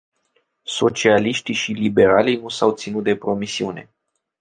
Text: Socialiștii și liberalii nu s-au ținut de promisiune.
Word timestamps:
Socialiștii 0.63 1.53
și 1.53 1.71
liberalii 1.71 2.35
nu 2.37 2.47
s-au 2.49 2.71
ținut 2.73 3.03
de 3.03 3.15
promisiune. 3.15 3.89